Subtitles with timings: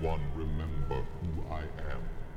[0.00, 2.27] one remember who I am.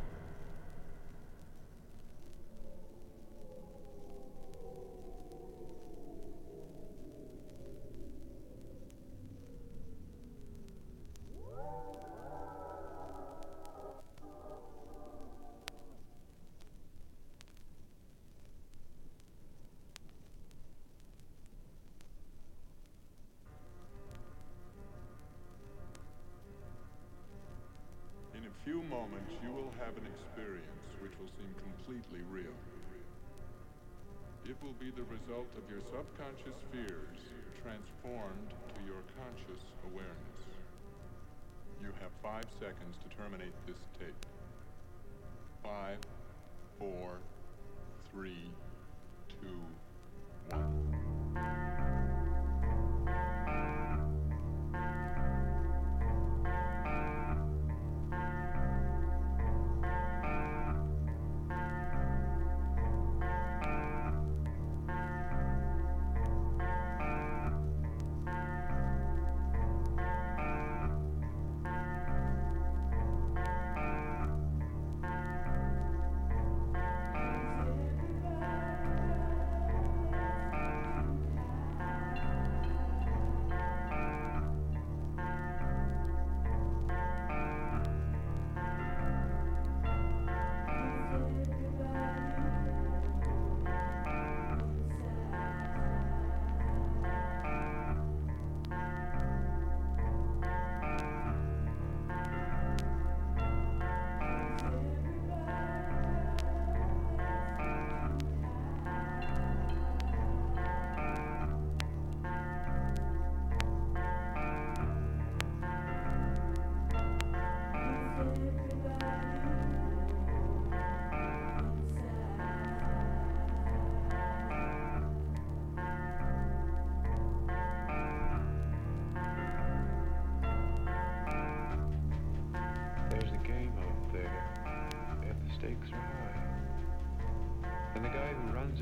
[31.81, 32.53] completely real.
[34.45, 37.17] It will be the result of your subconscious fears
[37.61, 40.41] transformed to your conscious awareness.
[41.81, 44.25] You have five seconds to terminate this tape.
[45.63, 45.97] Five,
[46.77, 47.17] four,
[48.11, 48.49] three,
[49.41, 49.61] two,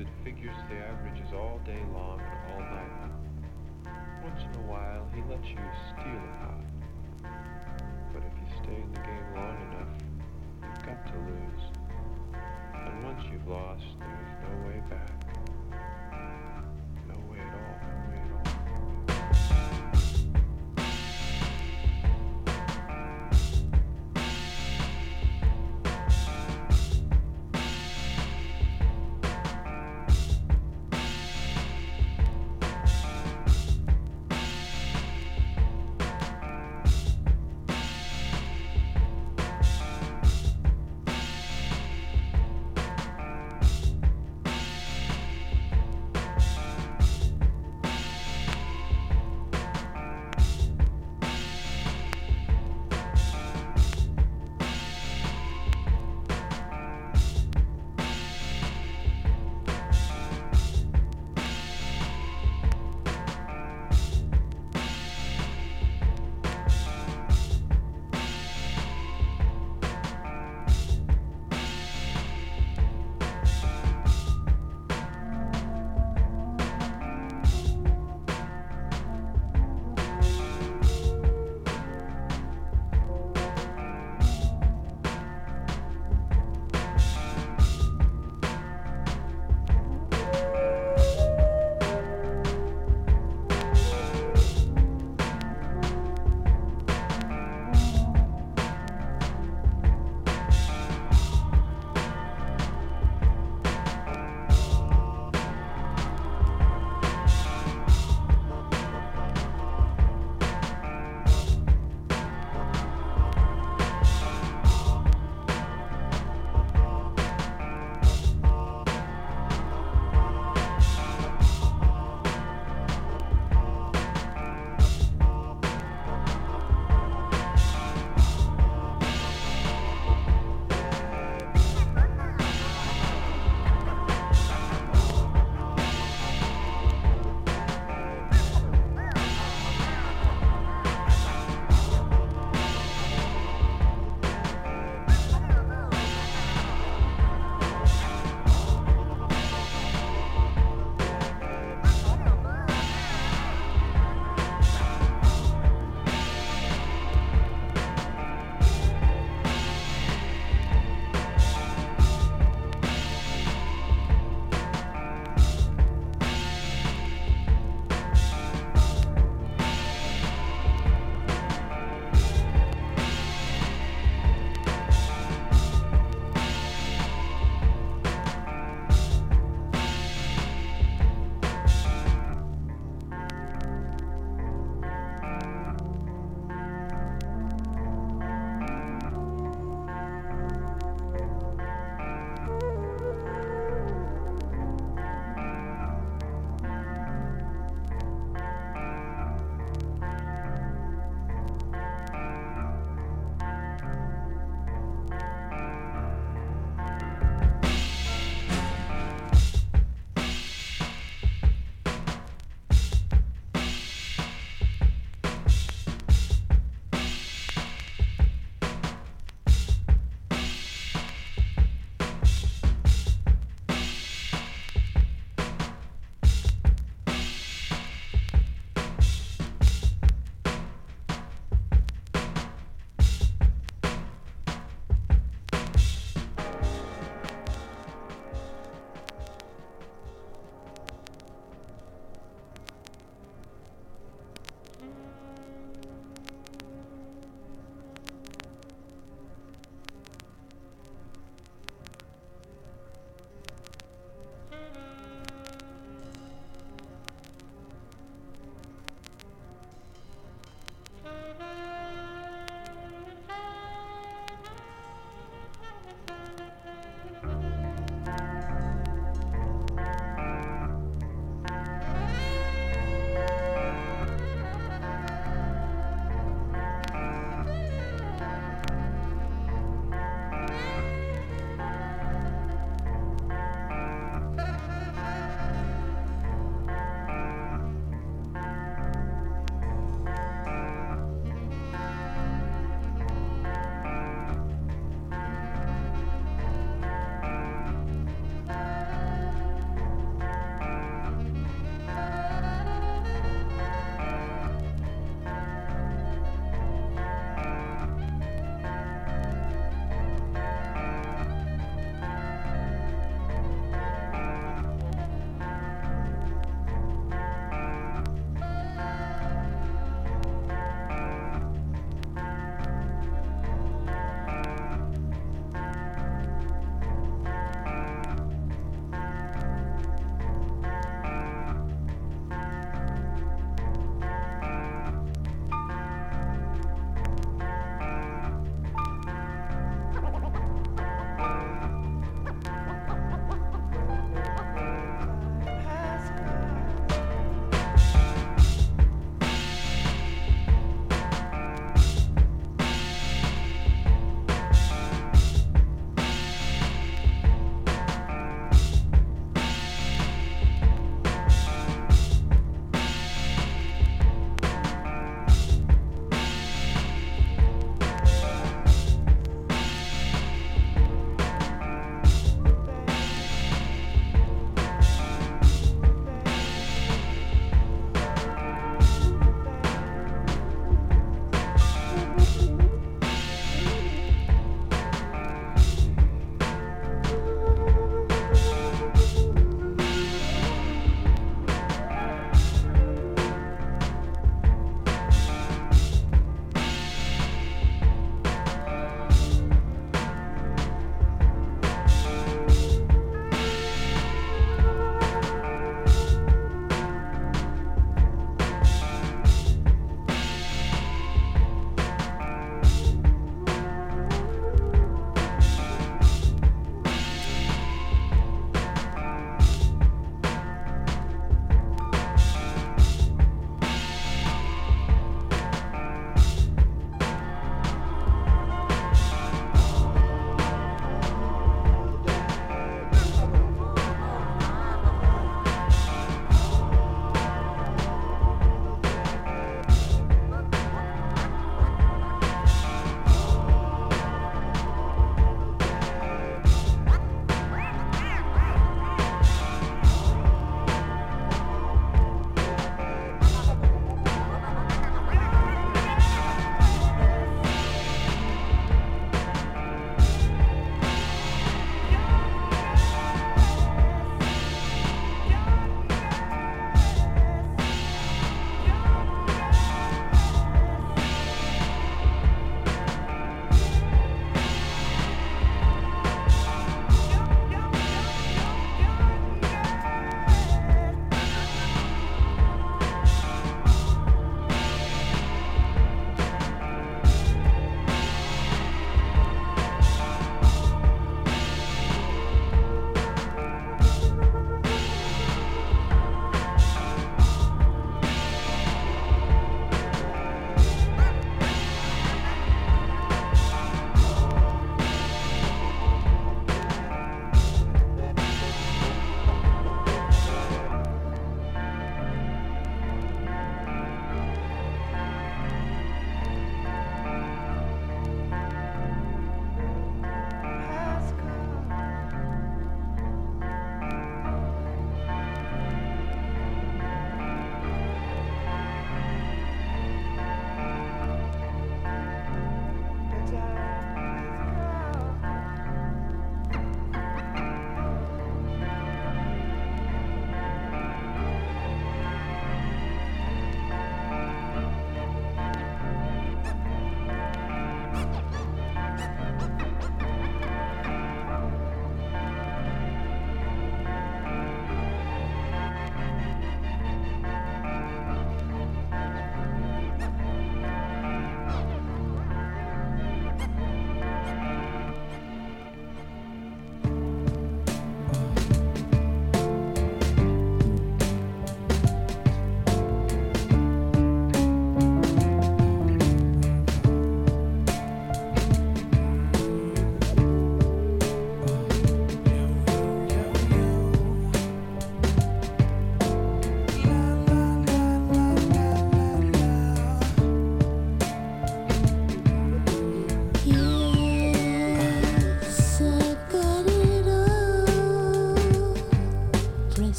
[0.00, 3.10] it figures the averages all day long and all night.
[4.22, 5.58] Once in a while, he lets you
[5.90, 6.62] steal a pot.
[8.14, 9.94] But if you stay in the game long enough,
[10.62, 11.64] you've got to lose.
[12.74, 13.97] And once you've lost,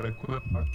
[0.00, 0.66] hard equipment.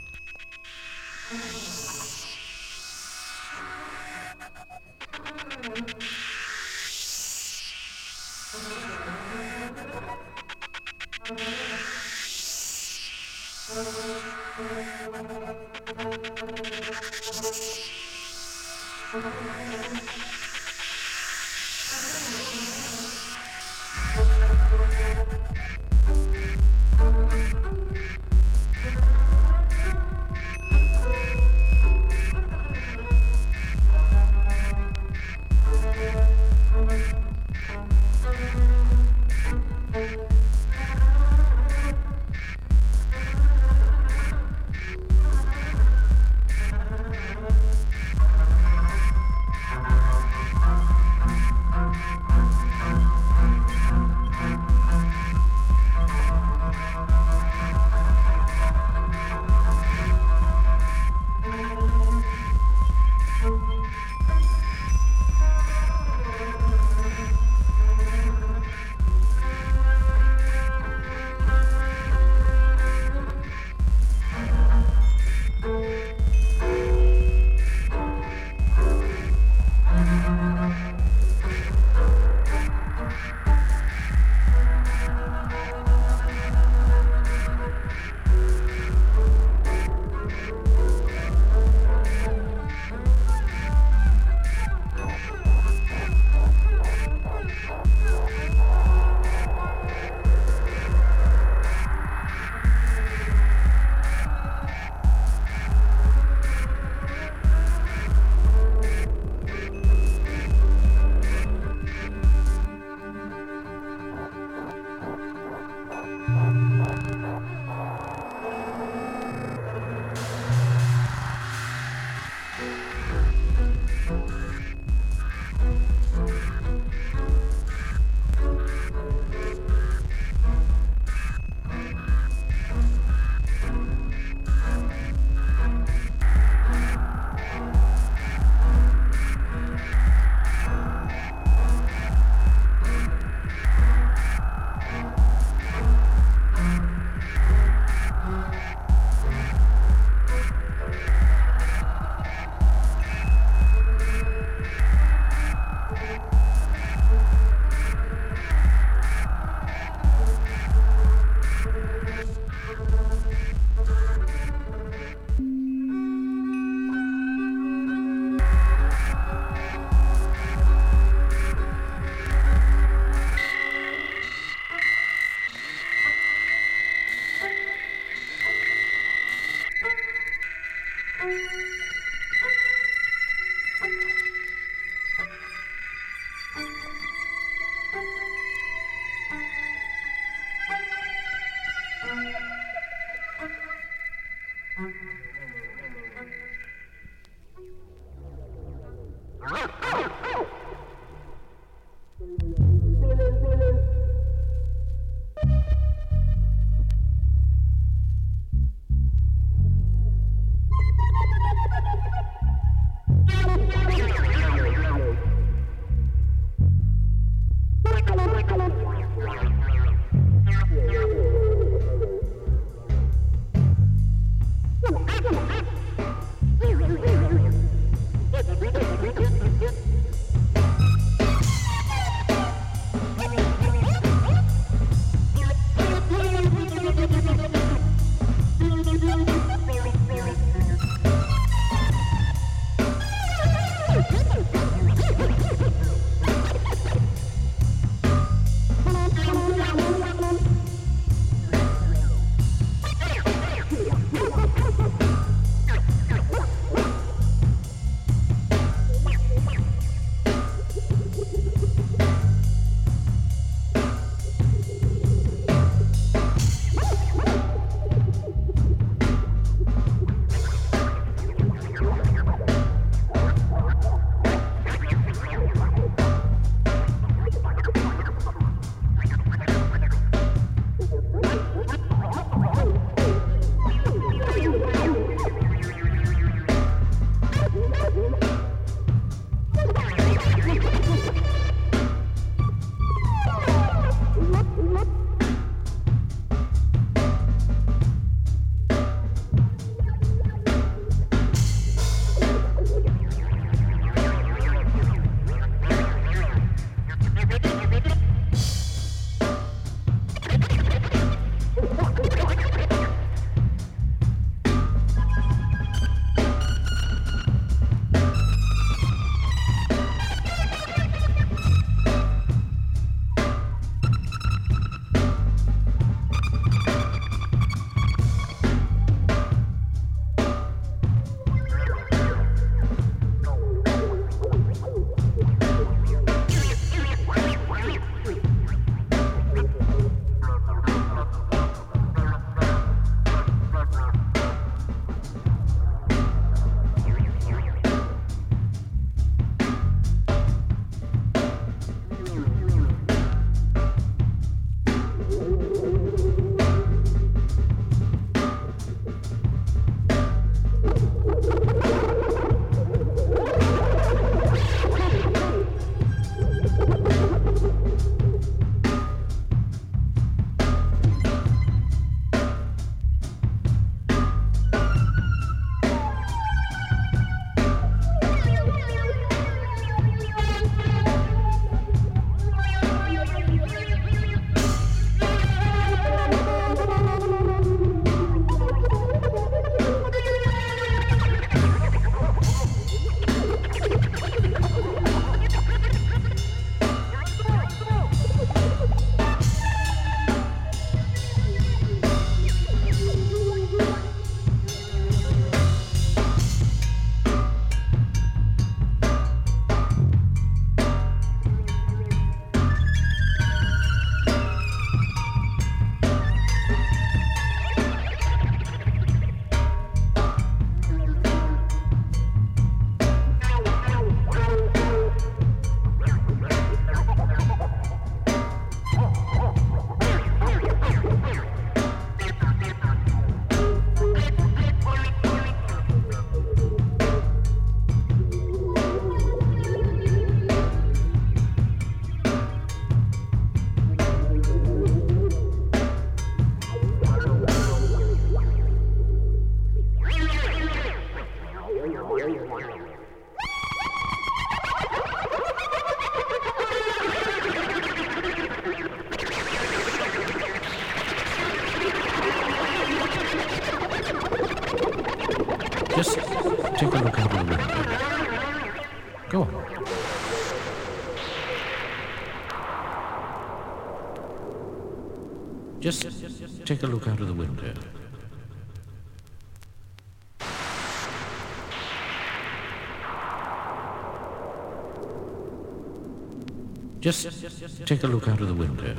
[486.86, 488.76] Just take a look out of the window.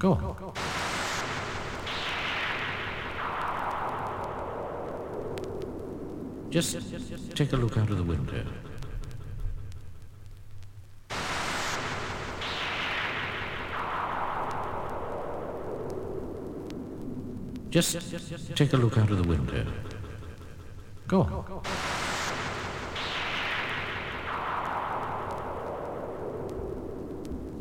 [0.00, 0.52] Go on.
[6.50, 6.76] Just
[7.36, 8.44] take a look out of the window.
[17.70, 19.64] Just take a look out of the window.
[21.06, 21.75] Go on.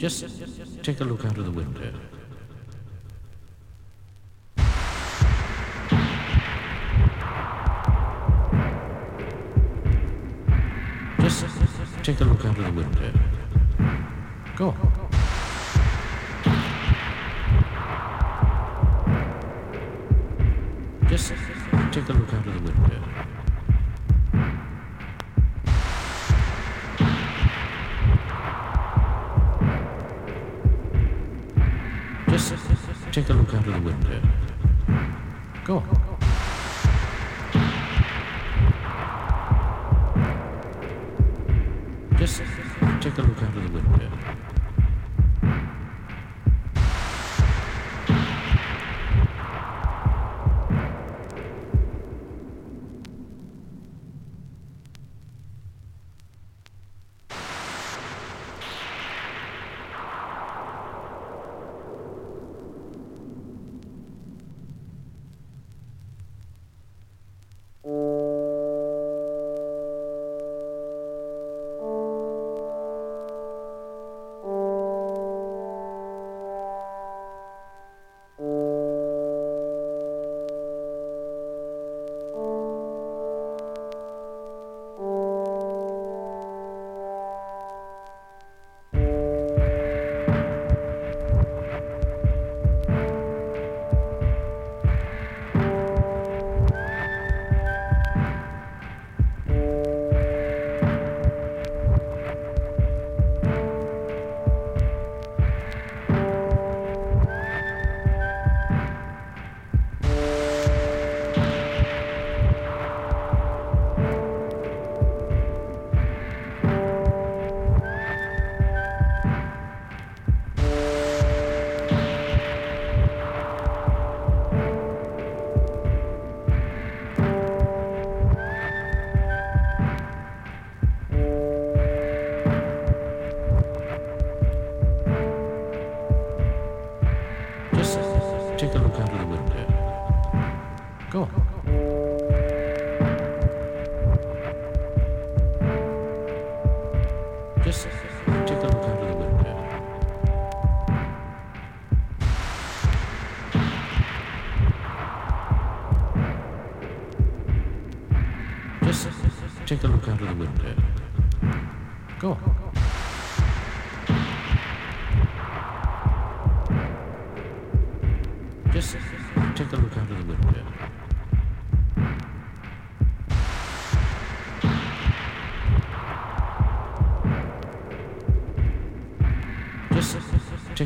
[0.06, 1.91] Just take a look out of the window.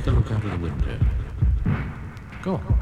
[0.10, 1.00] A look out of the window.
[2.42, 2.80] Go on.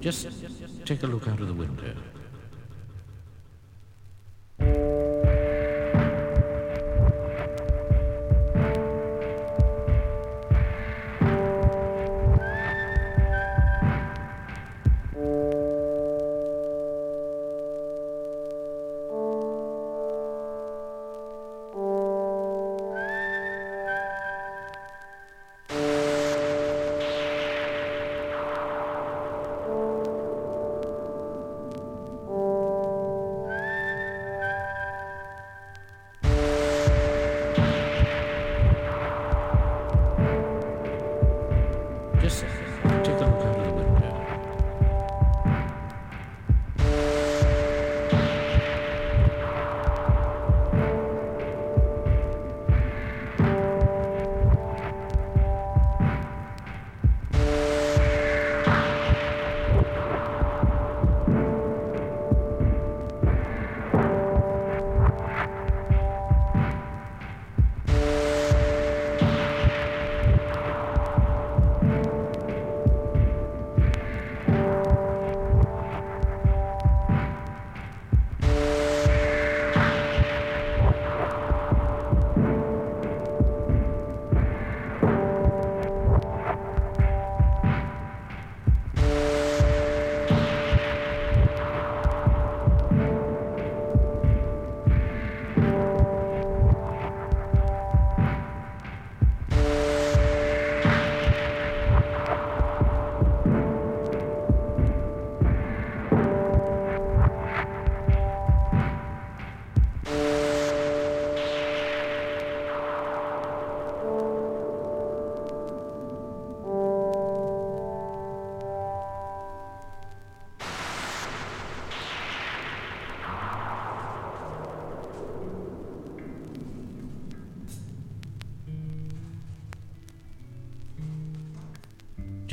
[0.00, 0.28] Just
[0.84, 1.94] take a look out of the window.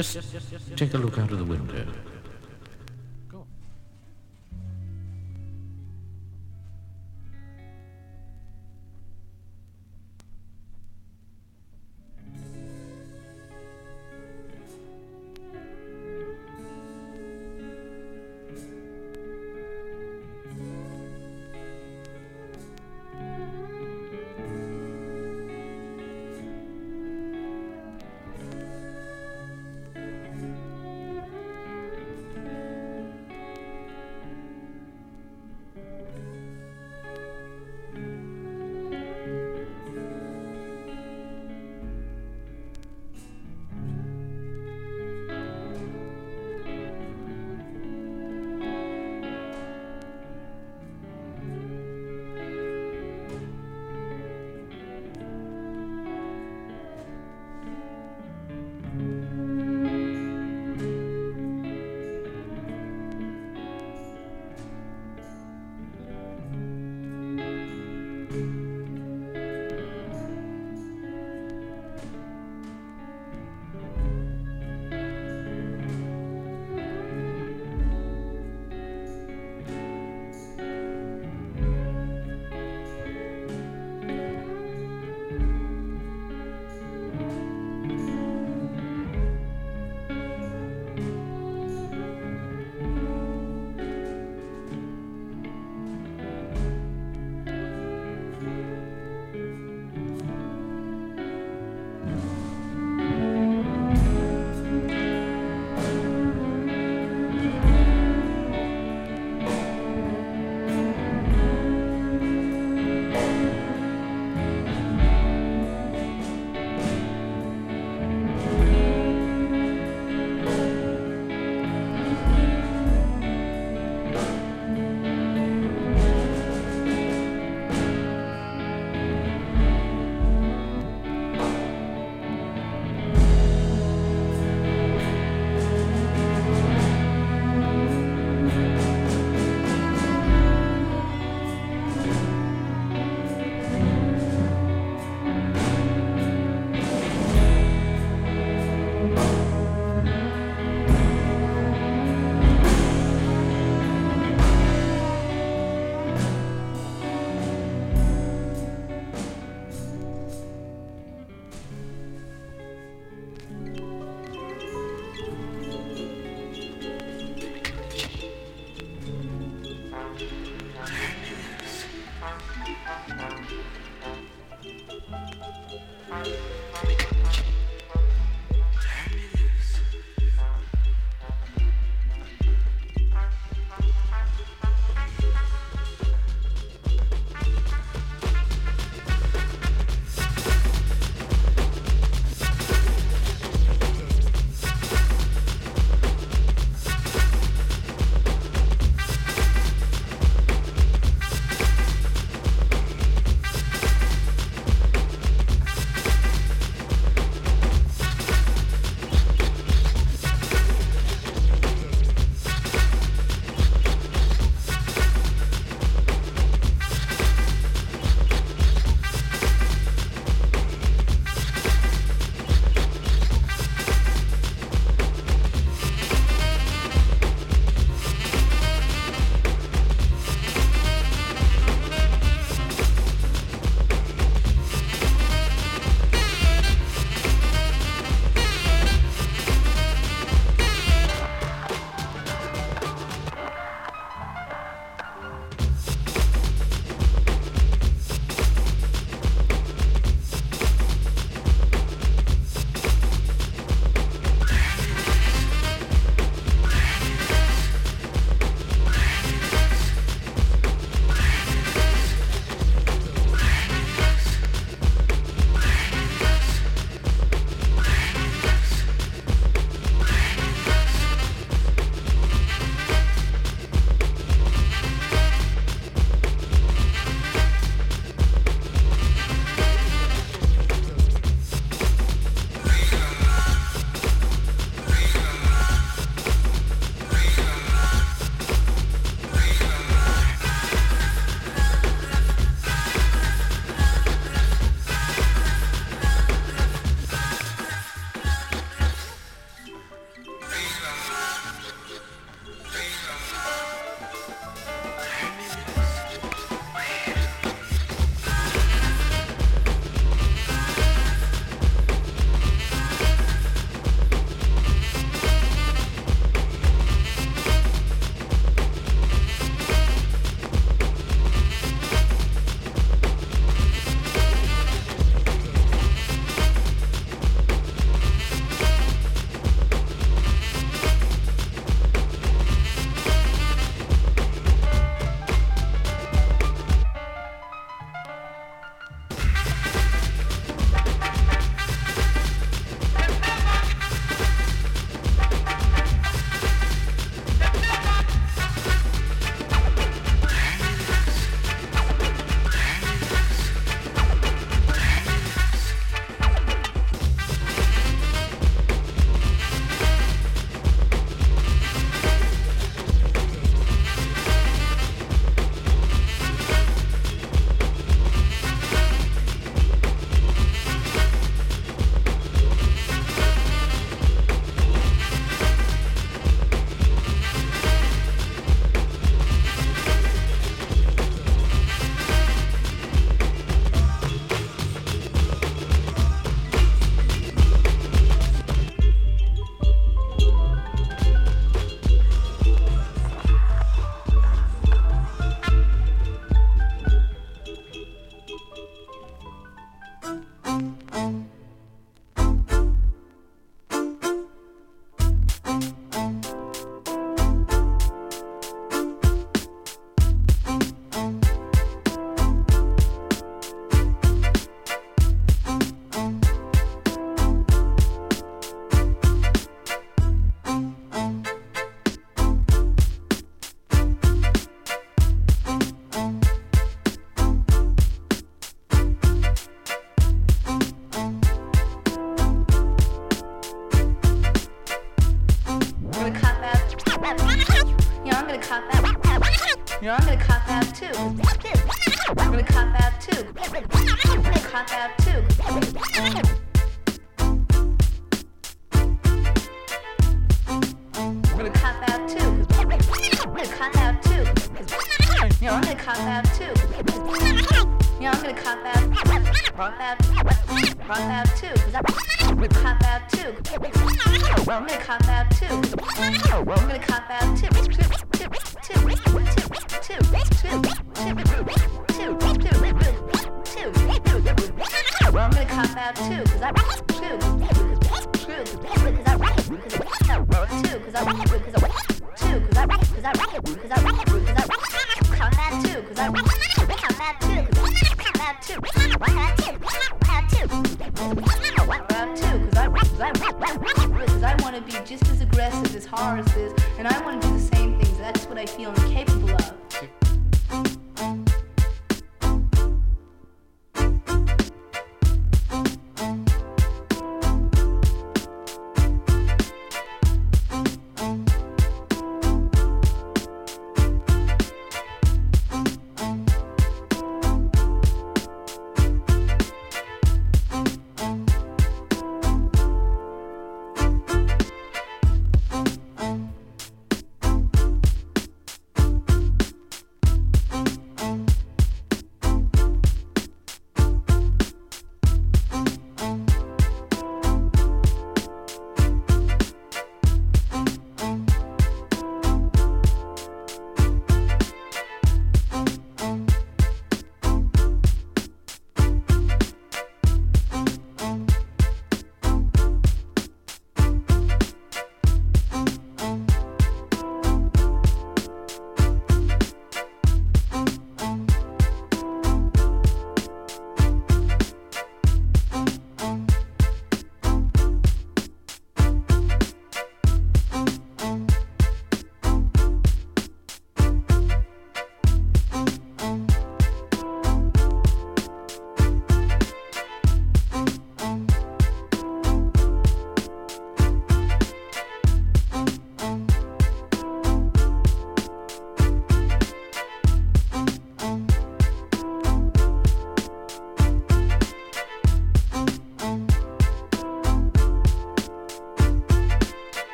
[0.00, 0.32] Just
[0.76, 1.89] take a look out of the window.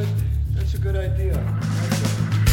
[0.00, 0.08] Good.
[0.54, 2.49] That's a good idea.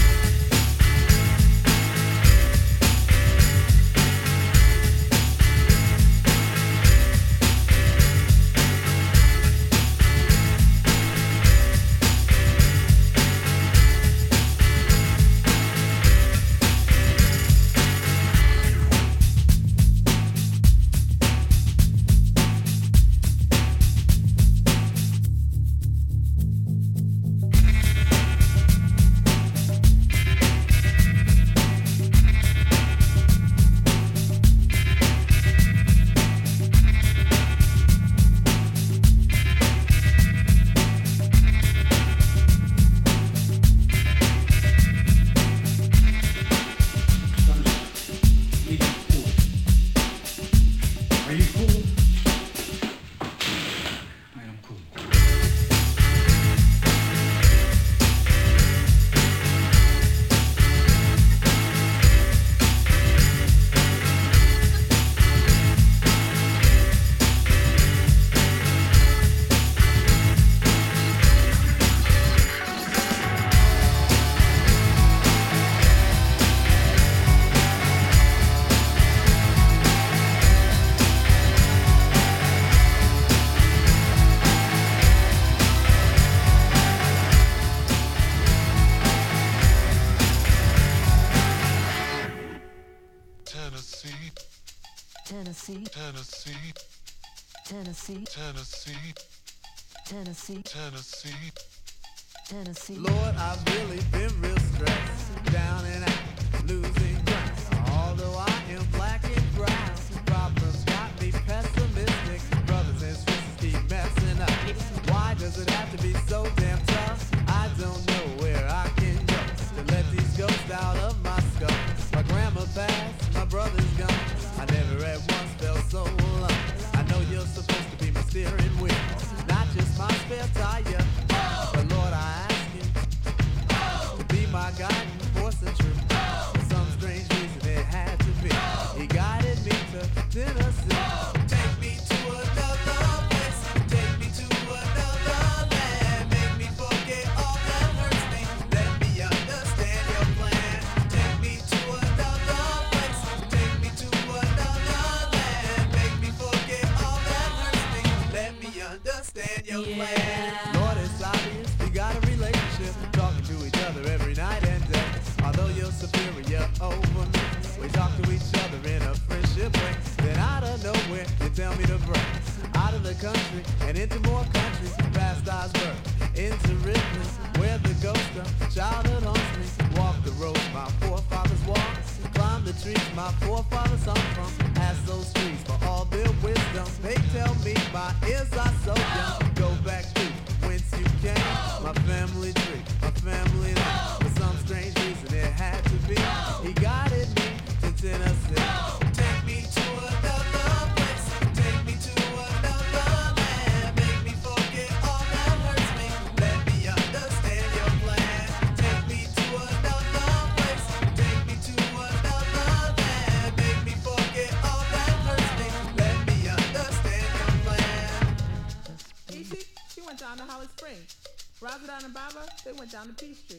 [222.97, 223.57] down to Peachtree.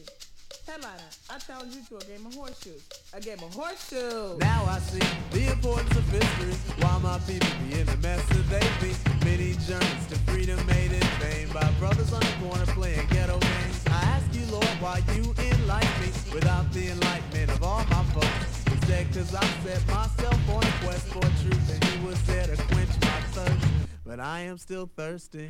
[0.67, 2.83] Headliner, I challenge you to a game of horseshoes.
[3.13, 4.37] A game of horseshoes.
[4.37, 4.99] Now I see
[5.31, 6.55] the importance of history.
[6.83, 8.91] Why my people be in the mess that they be.
[9.23, 13.79] Many journeys to freedom made in vain by brothers on the corner playing ghetto games.
[13.87, 18.65] I ask you, Lord, why you enlighten me without the enlightenment of all my folks.
[18.67, 22.57] Instead, cause I set myself on a quest for truth and he was there to
[22.73, 23.67] quench my thirst.
[24.05, 25.49] But I am still thirsty.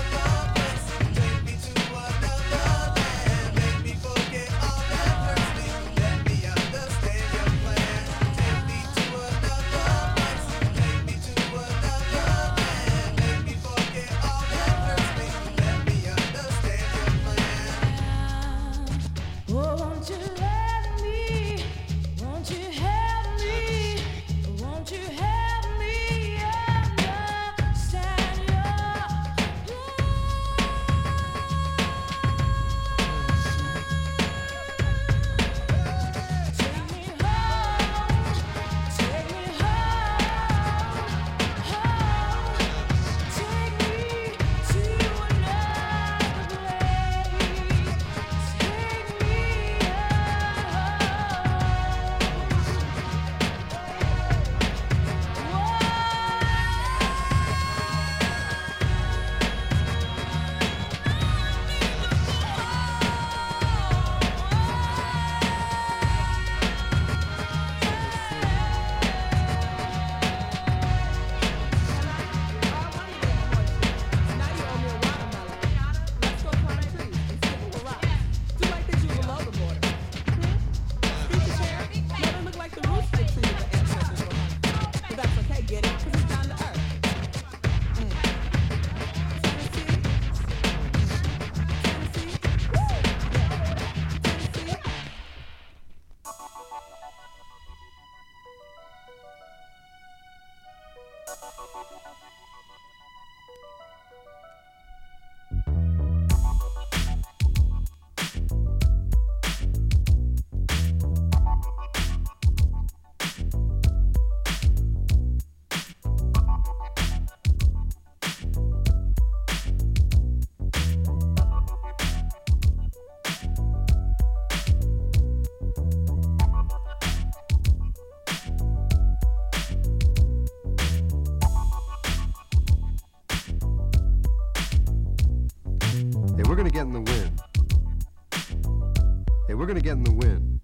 [139.71, 140.59] We're gonna get in the win.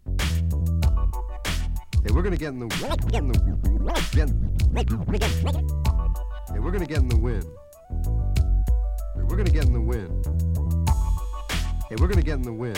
[2.03, 2.67] Hey, we're in the get in the
[4.11, 4.27] get
[6.51, 7.41] Hey, we're gonna get in the win.
[9.15, 10.21] Hey, we're gonna get in the win.
[11.87, 12.75] Hey, we're gonna get in the win.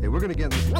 [0.00, 0.78] Hey, we're gonna get in the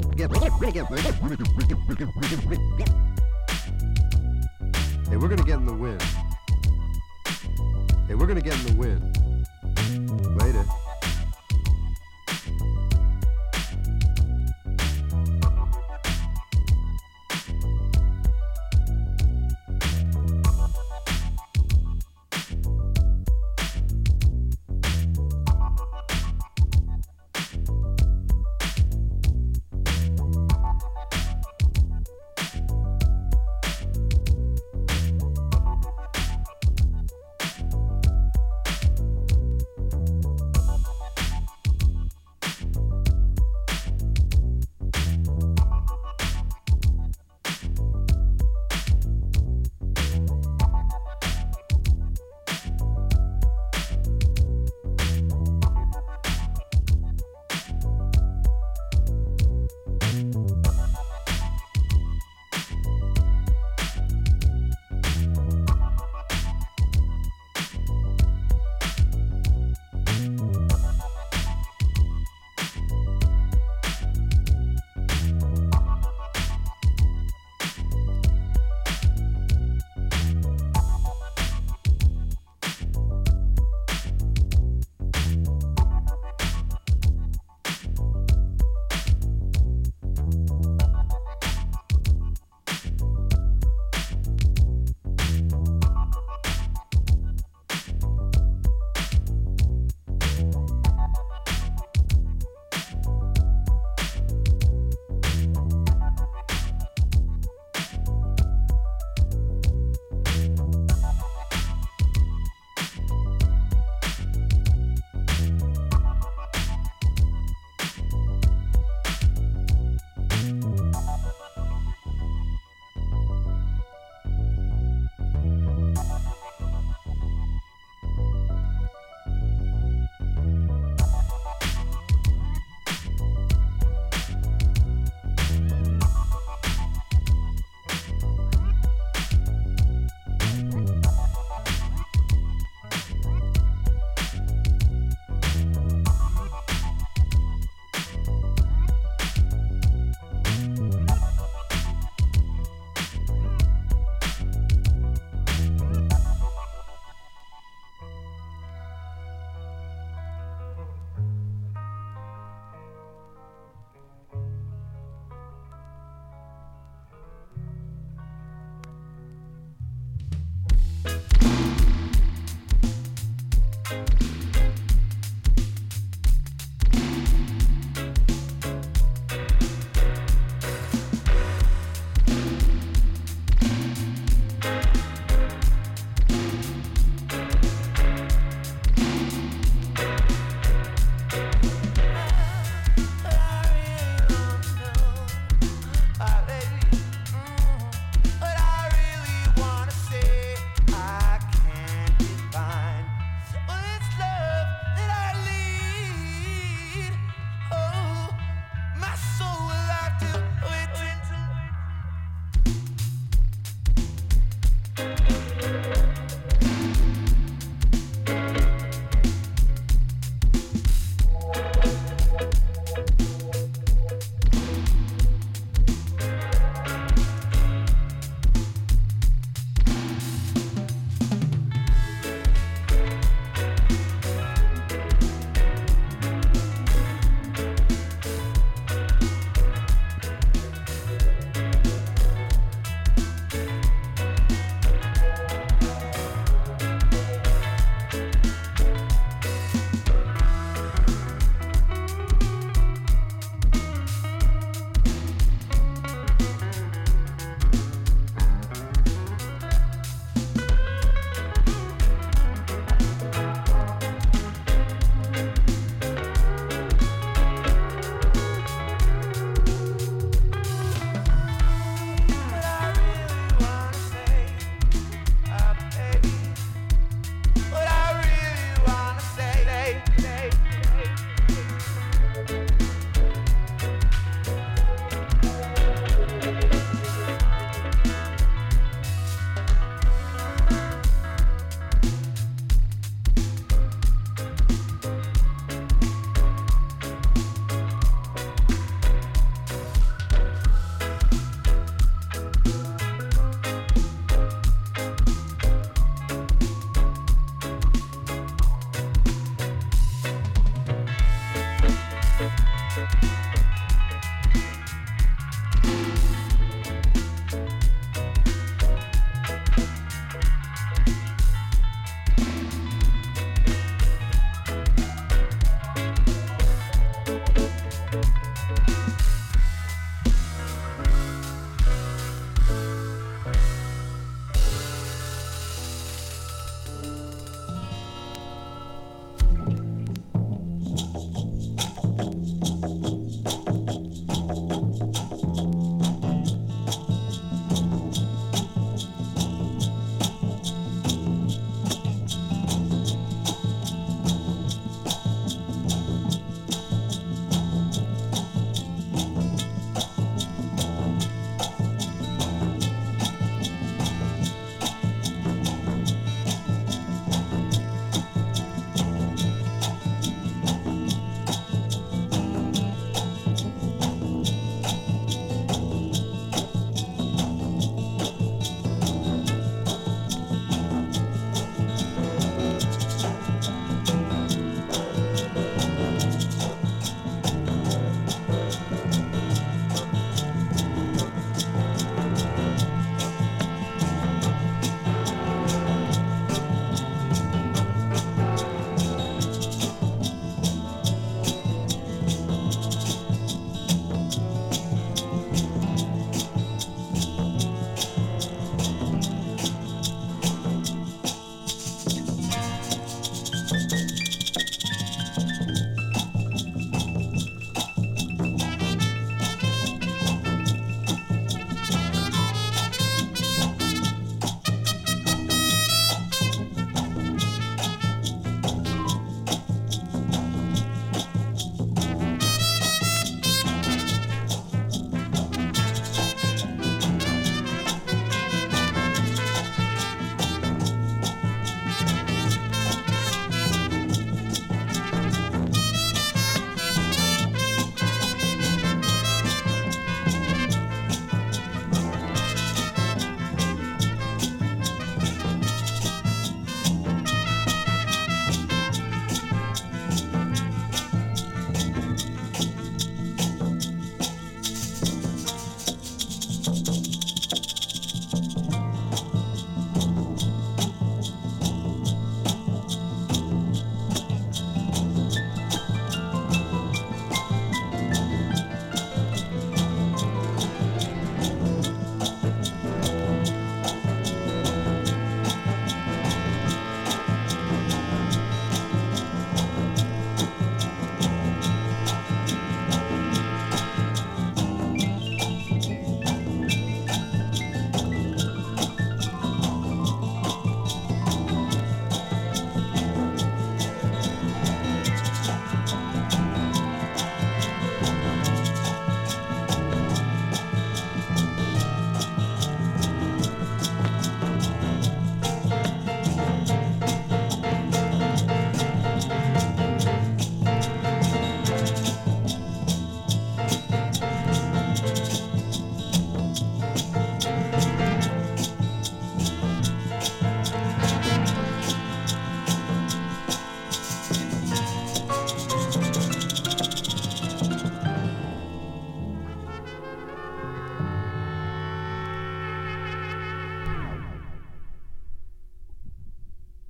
[5.10, 5.98] Hey, we're gonna get in the win.
[8.08, 9.12] Hey, we're gonna get in the win.